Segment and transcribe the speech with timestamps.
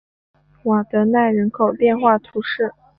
[0.63, 2.73] 瓦德奈人口变化图示